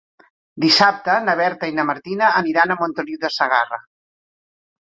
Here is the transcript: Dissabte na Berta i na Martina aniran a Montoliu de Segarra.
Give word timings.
Dissabte 0.63 1.17
na 1.25 1.35
Berta 1.41 1.69
i 1.71 1.75
na 1.81 1.85
Martina 1.89 2.31
aniran 2.41 2.73
a 2.73 2.79
Montoliu 2.81 3.23
de 3.27 3.33
Segarra. 3.39 3.81